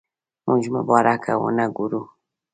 موږ 0.45 0.63
مبارکه 0.75 1.33
ونه 1.41 1.65
وګورو. 1.69 2.01